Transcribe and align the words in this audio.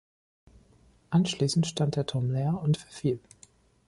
Anschließend 1.11 1.67
stand 1.67 1.95
der 1.95 2.07
Turm 2.07 2.31
leer 2.31 2.59
und 2.59 2.77
verfiel. 2.77 3.19